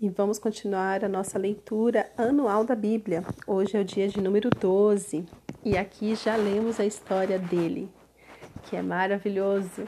[0.00, 3.24] e vamos continuar a nossa leitura anual da Bíblia.
[3.46, 5.24] Hoje é o dia de número 12
[5.64, 7.88] e aqui já lemos a história dele,
[8.64, 9.84] que é maravilhoso.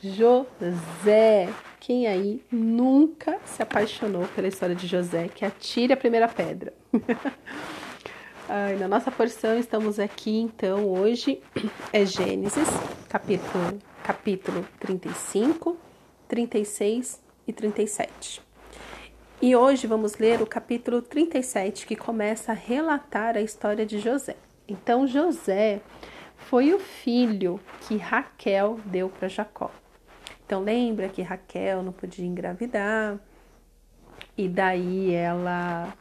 [0.00, 1.48] José.
[1.78, 5.28] Quem aí nunca se apaixonou pela história de José?
[5.28, 6.72] Que atire a primeira pedra.
[8.48, 11.40] Ai, na nossa porção estamos aqui então hoje
[11.92, 12.68] é Gênesis,
[13.08, 15.76] capítulo, capítulo 35,
[16.28, 18.51] 36 e 37.
[19.44, 24.36] E hoje vamos ler o capítulo 37, que começa a relatar a história de José.
[24.68, 25.80] Então, José
[26.36, 29.72] foi o filho que Raquel deu para Jacó.
[30.46, 33.18] Então, lembra que Raquel não podia engravidar,
[34.38, 35.92] e daí ela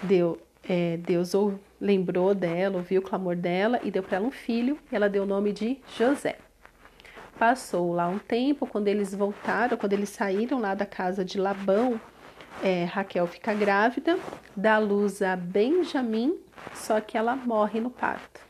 [0.00, 4.30] deu, é, Deus ou, lembrou dela, ouviu o clamor dela e deu para ela um
[4.30, 6.38] filho, e ela deu o nome de José.
[7.36, 12.00] Passou lá um tempo, quando eles voltaram, quando eles saíram lá da casa de Labão,
[12.62, 14.18] é, Raquel fica grávida,
[14.56, 16.38] dá luz a Benjamim,
[16.74, 18.40] só que ela morre no parto.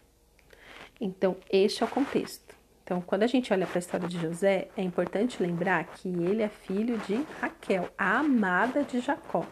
[1.00, 2.54] Então, este é o contexto.
[2.84, 6.42] Então, quando a gente olha para a história de José, é importante lembrar que ele
[6.42, 9.46] é filho de Raquel, a amada de Jacó.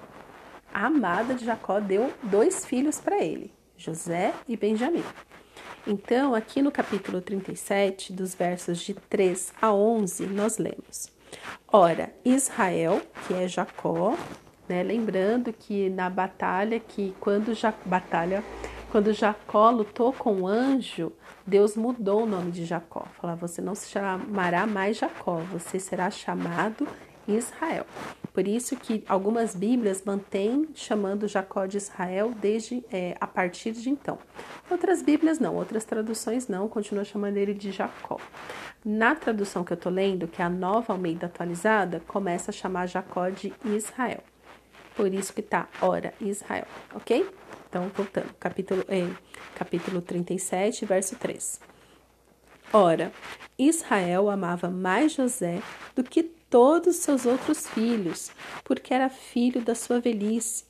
[0.73, 5.05] A amada de Jacó deu dois filhos para ele, José e Benjamim.
[5.87, 11.11] Então, aqui no capítulo 37, dos versos de 3 a 11, nós lemos:
[11.73, 14.17] Ora, Israel, que é Jacó,
[14.69, 14.83] né?
[14.83, 18.43] Lembrando que na batalha, que quando já batalha,
[18.91, 21.13] quando Jacó lutou com o anjo,
[21.47, 23.07] Deus mudou o nome de Jacó.
[23.21, 26.87] Fala, você não se chamará mais Jacó, você será chamado
[27.27, 27.87] Israel.
[28.33, 33.91] Por isso que algumas Bíblias mantêm chamando Jacó de Israel desde é, a partir de
[33.91, 34.19] então.
[34.71, 38.19] Outras Bíblias não, outras traduções não, continuam chamando ele de Jacó.
[38.85, 42.87] Na tradução que eu estou lendo, que é a nova Almeida atualizada, começa a chamar
[42.87, 44.23] Jacó de Israel.
[44.97, 47.29] Por isso que tá, ora, Israel, ok?
[47.69, 49.09] Então, voltando, capítulo, eh,
[49.55, 51.61] capítulo 37, verso 3.
[52.73, 53.13] Ora,
[53.59, 55.61] Israel amava mais José
[55.95, 58.31] do que todos seus outros filhos,
[58.65, 60.65] porque era filho da sua velhice,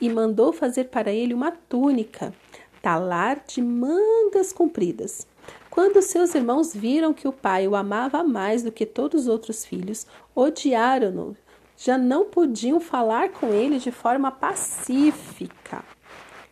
[0.00, 2.34] e mandou fazer para ele uma túnica,
[2.82, 5.26] talar de mangas compridas.
[5.70, 9.64] Quando seus irmãos viram que o pai o amava mais do que todos os outros
[9.64, 10.06] filhos,
[10.36, 11.34] odiaram-no.
[11.78, 15.82] Já não podiam falar com ele de forma pacífica.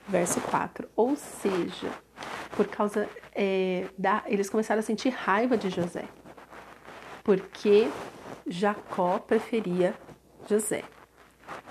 [0.09, 0.89] Verso 4.
[0.97, 1.91] Ou seja,
[2.57, 4.25] por causa é, da.
[4.27, 6.05] Eles começaram a sentir raiva de José.
[7.23, 7.89] Porque
[8.51, 9.95] Jacó preferia
[10.49, 10.83] José.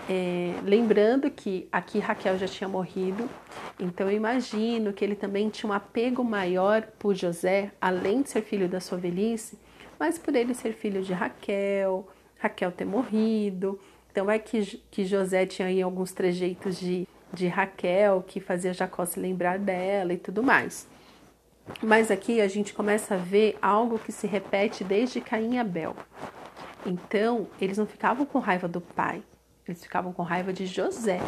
[0.10, 3.30] É, lembrando que aqui Raquel já tinha morrido,
[3.78, 8.44] então eu imagino que ele também tinha um apego maior por José, além de ser
[8.44, 9.60] filho da sua velhice,
[10.00, 12.08] mas por ele ser filho de Raquel,
[12.40, 13.78] Raquel ter morrido.
[14.10, 19.06] Então é que, que José tinha aí alguns trejeitos de, de Raquel que fazia Jacó
[19.06, 20.88] se lembrar dela e tudo mais.
[21.84, 25.94] Mas aqui a gente começa a ver algo que se repete desde Caim e Abel.
[26.86, 29.22] Então, eles não ficavam com raiva do pai,
[29.68, 31.20] eles ficavam com raiva de José.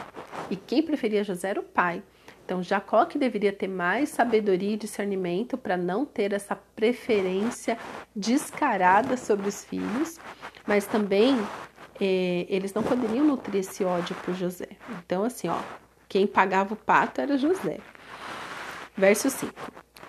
[0.50, 2.02] E quem preferia José era o pai.
[2.44, 7.78] Então, Jacó que deveria ter mais sabedoria e discernimento para não ter essa preferência
[8.16, 10.20] descarada sobre os filhos,
[10.66, 11.38] mas também
[12.00, 14.70] eh, eles não poderiam nutrir esse ódio por José.
[15.00, 15.60] Então, assim, ó,
[16.10, 17.78] quem pagava o pato era José.
[18.98, 19.54] Verso 5.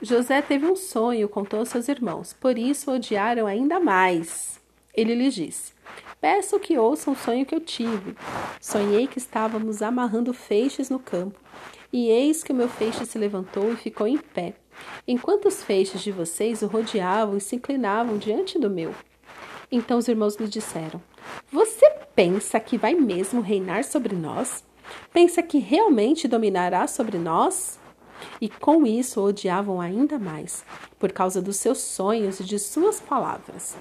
[0.00, 4.60] José teve um sonho, contou aos seus irmãos, por isso odiaram ainda mais.
[4.94, 5.72] Ele lhes disse:
[6.20, 8.14] Peço que ouçam o sonho que eu tive.
[8.60, 11.38] Sonhei que estávamos amarrando feixes no campo,
[11.92, 14.54] e eis que o meu feixe se levantou e ficou em pé,
[15.06, 18.94] enquanto os feixes de vocês o rodeavam e se inclinavam diante do meu.
[19.70, 21.02] Então os irmãos lhe disseram:
[21.50, 24.62] Você pensa que vai mesmo reinar sobre nós?
[25.12, 27.80] Pensa que realmente dominará sobre nós?
[28.40, 30.64] E com isso o odiavam ainda mais,
[30.98, 33.76] por causa dos seus sonhos e de suas palavras.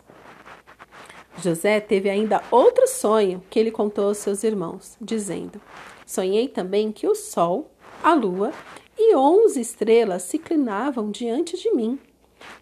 [1.37, 5.61] José teve ainda outro sonho que ele contou aos seus irmãos, dizendo:
[6.05, 7.71] Sonhei também que o sol,
[8.03, 8.51] a lua
[8.97, 11.99] e onze estrelas se inclinavam diante de mim.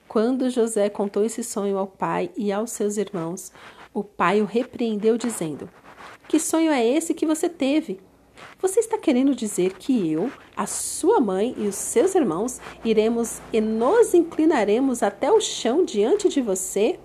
[0.07, 3.51] Quando José contou esse sonho ao pai e aos seus irmãos,
[3.93, 5.69] o pai o repreendeu, dizendo:
[6.27, 7.99] Que sonho é esse que você teve?
[8.61, 13.59] Você está querendo dizer que eu, a sua mãe e os seus irmãos iremos e
[13.59, 16.99] nos inclinaremos até o chão diante de você?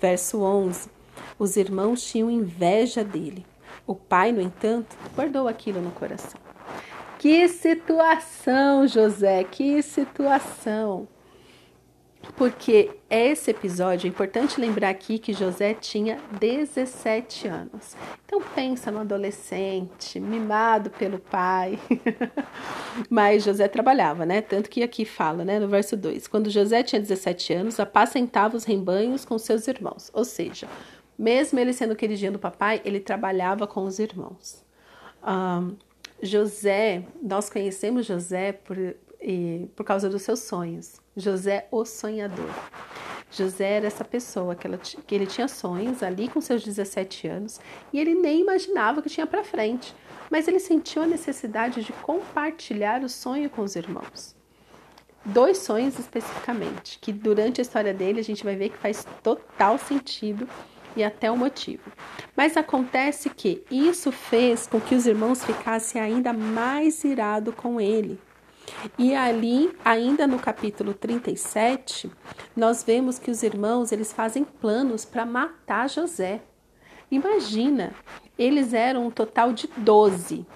[0.00, 0.90] Verso 11.
[1.38, 3.46] Os irmãos tinham inveja dele.
[3.86, 6.40] O pai, no entanto, guardou aquilo no coração.
[7.18, 11.08] Que situação, José, que situação.
[12.34, 17.96] Porque esse episódio é importante lembrar aqui que José tinha 17 anos.
[18.24, 21.78] Então pensa no adolescente, mimado pelo pai.
[23.08, 24.40] Mas José trabalhava, né?
[24.40, 28.64] Tanto que aqui fala, né, no verso 2, quando José tinha 17 anos, apacentava os
[28.64, 30.10] rebanhos com seus irmãos.
[30.12, 30.66] Ou seja,
[31.18, 34.64] mesmo ele sendo queridinho do papai, ele trabalhava com os irmãos.
[35.26, 35.76] Um,
[36.22, 38.76] José, nós conhecemos José por,
[39.26, 41.00] e, por causa dos seus sonhos.
[41.16, 42.48] José, o sonhador.
[43.28, 47.60] José era essa pessoa que, ela, que ele tinha sonhos ali com seus 17 anos
[47.92, 49.92] e ele nem imaginava que tinha para frente,
[50.30, 54.36] mas ele sentiu a necessidade de compartilhar o sonho com os irmãos.
[55.24, 59.76] Dois sonhos especificamente, que durante a história dele a gente vai ver que faz total
[59.76, 60.48] sentido
[60.94, 61.90] e até o motivo.
[62.36, 68.20] Mas acontece que isso fez com que os irmãos ficassem ainda mais irados com ele.
[68.98, 72.10] E ali, ainda no capítulo 37,
[72.56, 76.40] nós vemos que os irmãos eles fazem planos para matar José.
[77.10, 77.92] Imagina,
[78.38, 80.46] eles eram um total de 12.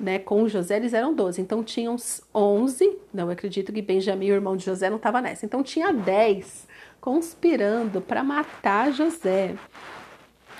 [0.00, 1.94] Né, com José eles eram 12, então tinham
[2.34, 2.98] 11.
[3.14, 5.46] Não, acredito que Benjamim, o irmão de José, não estava nessa.
[5.46, 6.66] Então tinha 10
[7.00, 9.54] conspirando para matar José.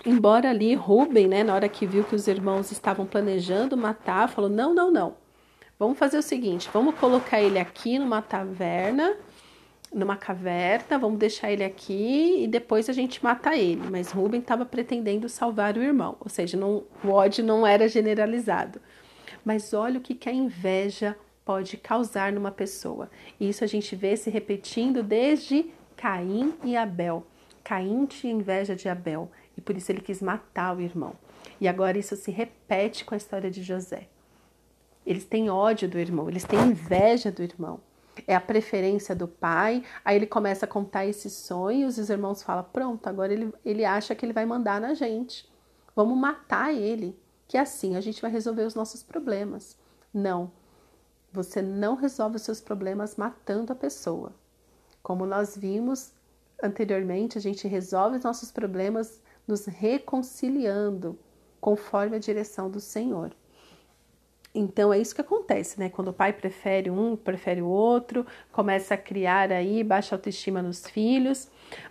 [0.04, 4.50] Embora ali Rubem, né, na hora que viu que os irmãos estavam planejando matar, falou:
[4.50, 5.21] não, não, não.
[5.82, 9.16] Vamos fazer o seguinte: vamos colocar ele aqui numa taverna,
[9.92, 13.82] numa caverna, vamos deixar ele aqui e depois a gente mata ele.
[13.90, 18.80] Mas Rubem estava pretendendo salvar o irmão, ou seja, não, o ódio não era generalizado.
[19.44, 23.10] Mas olha o que, que a inveja pode causar numa pessoa.
[23.40, 27.26] E isso a gente vê se repetindo desde Caim e Abel.
[27.64, 31.14] Caim tinha inveja de Abel e por isso ele quis matar o irmão.
[31.60, 34.06] E agora isso se repete com a história de José.
[35.04, 37.80] Eles têm ódio do irmão, eles têm inveja do irmão.
[38.26, 39.82] É a preferência do pai.
[40.04, 43.84] Aí ele começa a contar esses sonhos e os irmãos falam: pronto, agora ele, ele
[43.84, 45.50] acha que ele vai mandar na gente.
[45.94, 47.18] Vamos matar ele,
[47.48, 49.76] que assim a gente vai resolver os nossos problemas.
[50.12, 50.50] Não,
[51.32, 54.32] você não resolve os seus problemas matando a pessoa.
[55.02, 56.12] Como nós vimos
[56.62, 61.18] anteriormente, a gente resolve os nossos problemas nos reconciliando
[61.60, 63.34] conforme a direção do Senhor.
[64.54, 65.88] Então é isso que acontece, né?
[65.88, 70.86] Quando o pai prefere um, prefere o outro, começa a criar aí baixa autoestima nos
[70.86, 71.48] filhos,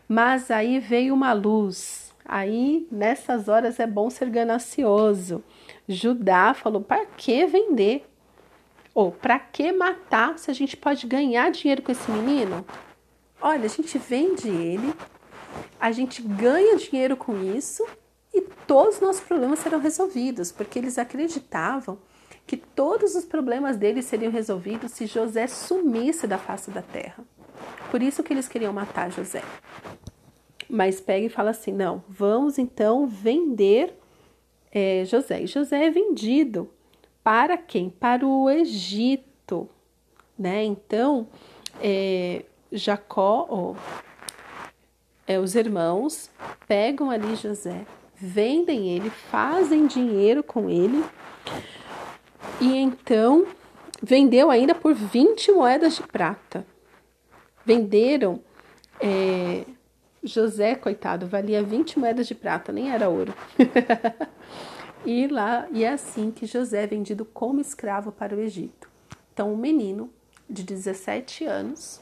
[0.08, 2.14] mas aí veio uma luz.
[2.24, 5.44] Aí nessas horas é bom ser ganancioso.
[5.88, 8.08] Judá falou: para que vender?
[8.94, 12.64] Ou para que matar se a gente pode ganhar dinheiro com esse menino?
[13.42, 14.94] Olha, a gente vende ele,
[15.80, 17.84] a gente ganha dinheiro com isso
[18.32, 21.98] e todos os nossos problemas serão resolvidos, porque eles acreditavam
[22.52, 27.24] que todos os problemas dele seriam resolvidos se José sumisse da face da terra.
[27.90, 29.42] Por isso que eles queriam matar José.
[30.70, 33.94] Mas pega e fala assim: não, vamos então vender
[34.70, 35.44] é, José.
[35.44, 36.70] E José é vendido
[37.24, 37.90] para quem?
[37.90, 39.70] Para o Egito,
[40.38, 40.62] né?
[40.66, 41.30] Então,
[41.82, 43.78] é, Jacó,
[45.26, 46.30] é, os irmãos
[46.68, 51.02] pegam ali José, vendem ele, fazem dinheiro com ele
[52.62, 53.48] e então
[54.02, 56.66] vendeu ainda por 20 moedas de prata.
[57.66, 58.40] Venderam.
[59.00, 59.66] É,
[60.24, 63.34] José, coitado, valia 20 moedas de prata, nem era ouro.
[65.04, 68.88] e lá, e é assim que José é vendido como escravo para o Egito.
[69.34, 70.14] Então, um menino
[70.48, 72.00] de 17 anos,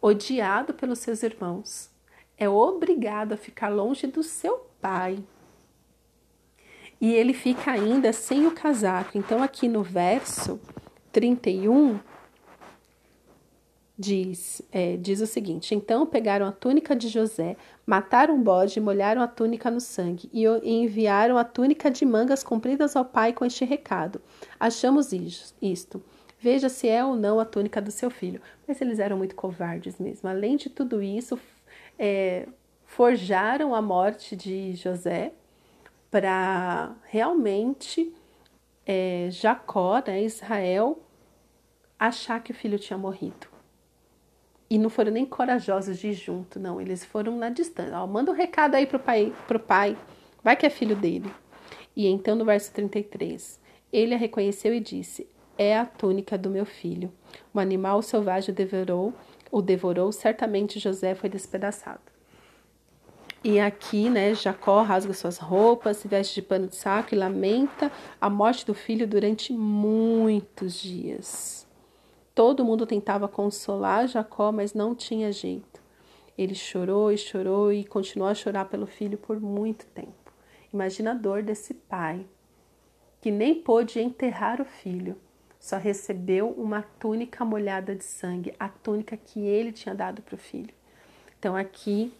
[0.00, 1.90] odiado pelos seus irmãos,
[2.38, 5.22] é obrigado a ficar longe do seu pai,
[7.00, 9.16] e ele fica ainda sem o casaco.
[9.16, 10.60] Então, aqui no verso
[11.10, 11.98] 31,
[14.00, 19.20] diz, é, diz o seguinte: Então pegaram a túnica de José, mataram o bode, molharam
[19.20, 23.64] a túnica no sangue e enviaram a túnica de mangas compridas ao pai com este
[23.64, 24.20] recado:
[24.58, 25.10] Achamos
[25.60, 26.02] isto.
[26.42, 28.40] Veja se é ou não a túnica do seu filho.
[28.66, 30.26] Mas eles eram muito covardes mesmo.
[30.26, 31.38] Além de tudo isso,
[31.98, 32.48] é,
[32.86, 35.34] forjaram a morte de José
[36.10, 38.12] para realmente
[38.84, 40.98] é, Jacó, né, Israel,
[41.98, 43.46] achar que o filho tinha morrido.
[44.68, 46.80] E não foram nem corajosos de ir junto, não.
[46.80, 47.98] Eles foram na distância.
[47.98, 49.98] Ó, manda um recado aí pro pai, pro pai.
[50.42, 51.32] Vai que é filho dele.
[51.96, 53.60] E então no verso 33,
[53.92, 57.12] ele a reconheceu e disse: É a túnica do meu filho.
[57.52, 59.12] O animal selvagem devorou,
[59.50, 62.00] o devorou, certamente José foi despedaçado.
[63.42, 67.90] E aqui, né, Jacó rasga suas roupas, se veste de pano de saco e lamenta
[68.20, 71.66] a morte do filho durante muitos dias.
[72.34, 75.80] Todo mundo tentava consolar Jacó, mas não tinha jeito.
[76.36, 80.32] Ele chorou e chorou e continuou a chorar pelo filho por muito tempo.
[80.72, 82.26] Imagina a dor desse pai,
[83.22, 85.16] que nem pôde enterrar o filho,
[85.58, 90.38] só recebeu uma túnica molhada de sangue, a túnica que ele tinha dado para o
[90.38, 90.72] filho.
[91.38, 92.12] Então aqui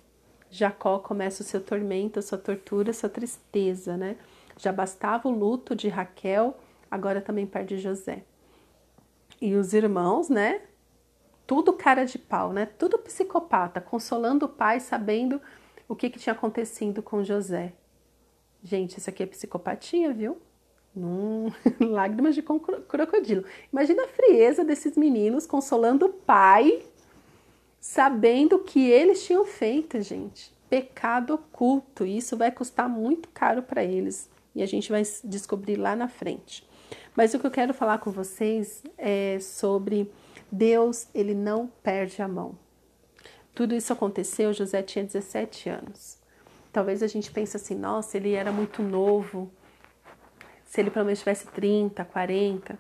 [0.50, 4.16] Jacó começa o seu tormento, a sua tortura, a sua tristeza, né?
[4.58, 6.56] Já bastava o luto de Raquel,
[6.90, 8.24] agora também perde José.
[9.40, 10.62] E os irmãos, né?
[11.46, 12.66] Tudo cara de pau, né?
[12.66, 15.40] Tudo psicopata, consolando o pai, sabendo
[15.88, 17.72] o que, que tinha acontecido com José.
[18.62, 20.36] Gente, isso aqui é psicopatia, viu?
[20.94, 21.50] Num...
[21.80, 23.44] Lágrimas de crocodilo.
[23.72, 26.82] Imagina a frieza desses meninos consolando o pai,
[27.80, 30.54] sabendo que eles tinham feito, gente.
[30.68, 32.04] Pecado oculto.
[32.04, 34.30] E isso vai custar muito caro para eles.
[34.54, 36.68] E a gente vai descobrir lá na frente.
[37.16, 40.10] Mas o que eu quero falar com vocês é sobre
[40.50, 42.56] Deus, ele não perde a mão.
[43.54, 46.18] Tudo isso aconteceu, José tinha 17 anos.
[46.72, 49.50] Talvez a gente pense assim, nossa, ele era muito novo,
[50.64, 52.78] se ele pelo menos tivesse 30, 40,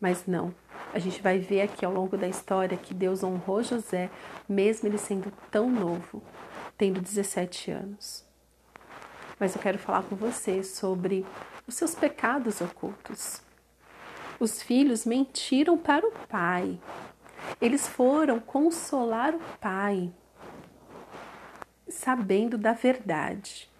[0.00, 0.54] mas não.
[0.92, 4.10] A gente vai ver aqui ao longo da história que Deus honrou José,
[4.48, 6.22] mesmo ele sendo tão novo,
[6.78, 8.24] tendo 17 anos.
[9.38, 11.26] Mas eu quero falar com você sobre
[11.66, 13.42] os seus pecados ocultos.
[14.38, 16.78] Os filhos mentiram para o pai.
[17.60, 20.12] Eles foram consolar o pai,
[21.88, 23.70] sabendo da verdade.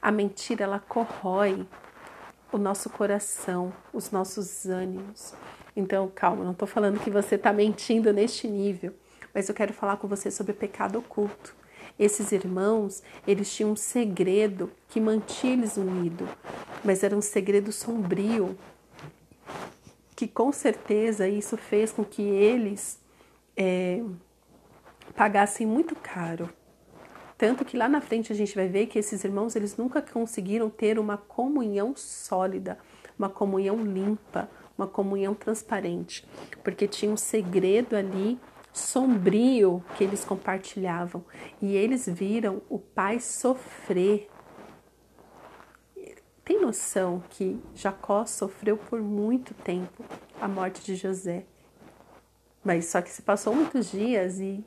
[0.00, 1.66] A mentira ela corrói
[2.52, 5.34] o nosso coração, os nossos ânimos.
[5.80, 8.92] Então, calma, não estou falando que você está mentindo neste nível,
[9.34, 11.54] mas eu quero falar com você sobre pecado oculto.
[11.98, 16.28] Esses irmãos, eles tinham um segredo que mantinha eles unidos,
[16.84, 18.56] mas era um segredo sombrio,
[20.14, 22.98] que com certeza isso fez com que eles
[23.56, 24.02] é,
[25.16, 26.48] pagassem muito caro
[27.40, 30.68] tanto que lá na frente a gente vai ver que esses irmãos eles nunca conseguiram
[30.68, 32.76] ter uma comunhão sólida,
[33.18, 34.46] uma comunhão limpa,
[34.80, 36.26] uma comunhão transparente,
[36.64, 38.38] porque tinha um segredo ali
[38.72, 41.24] sombrio que eles compartilhavam
[41.60, 44.28] e eles viram o pai sofrer.
[46.44, 50.04] Tem noção que Jacó sofreu por muito tempo
[50.40, 51.44] a morte de José,
[52.64, 54.64] mas só que se passou muitos dias e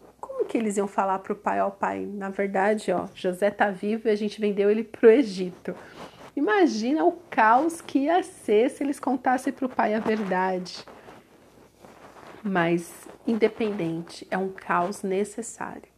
[0.54, 4.08] que eles iam falar para o pai, ó pai, na verdade, ó, José tá vivo
[4.08, 5.76] e a gente vendeu ele para o Egito.
[6.36, 10.84] Imagina o caos que ia ser se eles contassem para o pai a verdade.
[12.42, 12.92] Mas,
[13.26, 15.94] independente, é um caos necessário.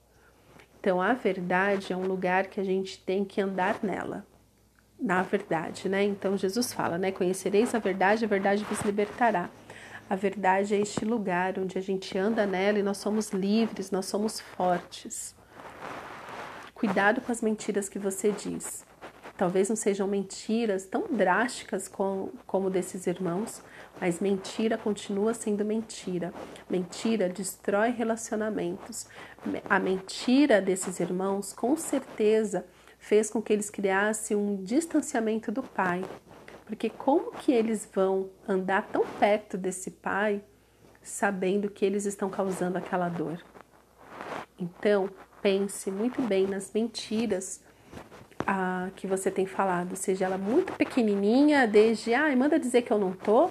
[0.80, 4.26] Então, a verdade é um lugar que a gente tem que andar nela.
[5.00, 6.04] Na verdade, né?
[6.04, 7.12] Então, Jesus fala, né?
[7.12, 9.50] Conhecereis a verdade, a verdade vos libertará.
[10.08, 14.06] A verdade é este lugar onde a gente anda nela e nós somos livres, nós
[14.06, 15.36] somos fortes.
[16.76, 18.86] Cuidado com as mentiras que você diz.
[19.38, 23.62] Talvez não sejam mentiras tão drásticas como, como desses irmãos,
[24.00, 26.34] mas mentira continua sendo mentira.
[26.70, 29.08] Mentira destrói relacionamentos.
[29.70, 32.66] A mentira desses irmãos, com certeza,
[32.98, 36.04] fez com que eles criassem um distanciamento do pai,
[36.66, 40.42] porque como que eles vão andar tão perto desse pai
[41.04, 43.44] sabendo que eles estão causando aquela dor?
[44.58, 45.10] Então,
[45.42, 47.62] pense muito bem nas mentiras
[48.46, 53.00] ah, que você tem falado, seja ela muito pequenininha, desde, ah, manda dizer que eu
[53.00, 53.50] não tô,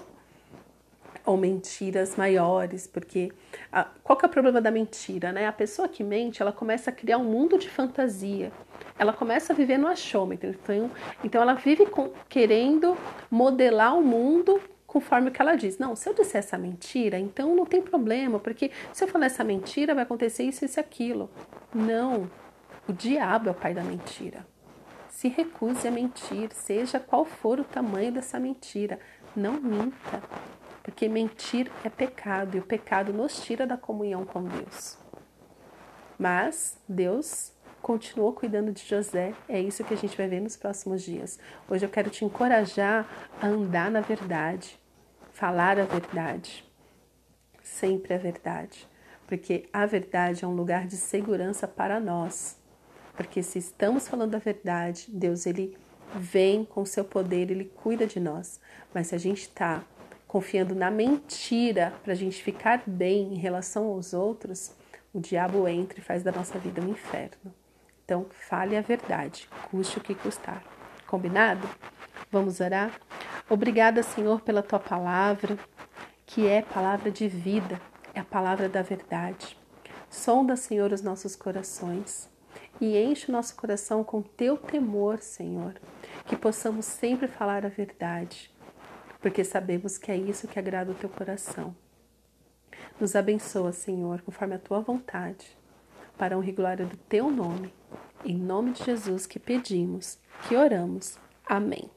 [1.27, 3.33] ou mentiras maiores, porque
[3.73, 5.47] ah, qual que é o problema da mentira, né?
[5.47, 8.53] A pessoa que mente, ela começa a criar um mundo de fantasia
[8.99, 10.51] ela começa a viver no achômetro.
[10.51, 10.91] Então,
[11.23, 12.97] então ela vive com, querendo
[13.31, 15.79] modelar o mundo conforme o que ela diz.
[15.79, 19.43] Não, se eu disser essa mentira, então não tem problema, porque se eu falar essa
[19.43, 21.29] mentira, vai acontecer isso, isso e aquilo.
[21.75, 22.31] Não.
[22.89, 24.47] O diabo é o pai da mentira.
[25.25, 29.01] Se recuse a mentir, seja qual for o tamanho dessa mentira.
[29.35, 30.23] Não minta,
[30.83, 34.99] porque mentir é pecado e o pecado nos tira da comunhão com Deus.
[36.19, 39.33] Mas Deus continuou cuidando de José.
[39.49, 41.39] É isso que a gente vai ver nos próximos dias.
[41.71, 43.09] Hoje eu quero te encorajar
[43.41, 44.79] a andar na verdade,
[45.33, 46.71] falar a verdade,
[47.63, 48.87] sempre a verdade,
[49.27, 52.63] porque a verdade é um lugar de segurança para nós.
[53.17, 55.77] Porque se estamos falando a verdade, Deus ele
[56.15, 58.61] vem com seu poder, ele cuida de nós.
[58.93, 59.85] Mas se a gente está
[60.27, 64.73] confiando na mentira para a gente ficar bem em relação aos outros,
[65.13, 67.55] o diabo entra e faz da nossa vida um inferno.
[68.05, 70.63] Então, fale a verdade, custe o que custar.
[71.07, 71.69] Combinado?
[72.31, 73.01] Vamos orar?
[73.49, 75.57] Obrigada, Senhor, pela tua palavra,
[76.27, 77.81] que é palavra de vida.
[78.13, 79.57] é a palavra da verdade.
[80.11, 82.29] Sonda, Senhor, os nossos corações
[82.81, 85.75] e enche o nosso coração com teu temor, Senhor,
[86.27, 88.51] que possamos sempre falar a verdade,
[89.21, 91.75] porque sabemos que é isso que agrada o teu coração.
[93.01, 95.57] Nos abençoa, Senhor, conforme a tua vontade,
[96.17, 97.73] para honra e glória do teu nome.
[98.25, 101.19] Em nome de Jesus que pedimos, que oramos.
[101.47, 101.91] Amém.